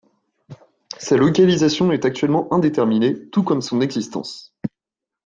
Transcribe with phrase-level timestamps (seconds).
[0.97, 4.51] Sa localisation est actuellement indéterminée, tout comme son existence.